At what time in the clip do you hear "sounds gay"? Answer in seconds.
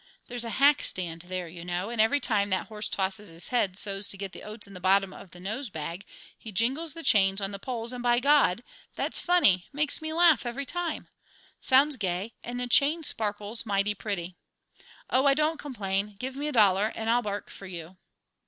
11.59-12.33